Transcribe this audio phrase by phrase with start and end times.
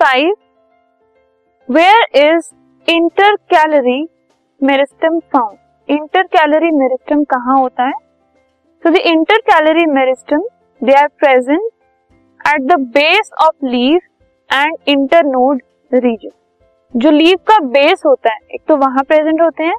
[0.00, 0.34] Five
[1.68, 2.50] where is
[3.52, 4.02] intercalary
[4.60, 5.56] meristem found
[6.26, 7.92] intercalary meristem कहाँ होता है?
[8.84, 8.96] तो the
[9.42, 10.42] intercalary meristem
[10.82, 11.70] they are present
[12.44, 14.00] at the base of leave
[14.50, 16.30] and internode region
[16.94, 19.76] जो leave का base होता है, एक तो वहाँ प्रेजेंट होते हैं,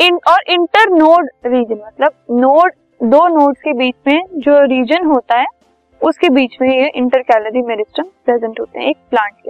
[0.00, 5.46] इन और इंटरनोड रीजन मतलब नोड दो नोड्स के बीच में जो रीजन होता है,
[6.00, 9.49] उसके बीच में ये इंटर कैलरी मेरिस्टम प्रेजेंट होते हैं, एक प्लांट के